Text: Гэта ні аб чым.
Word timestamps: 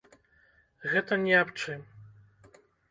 Гэта 0.93 1.21
ні 1.27 1.37
аб 1.43 1.49
чым. 1.61 1.89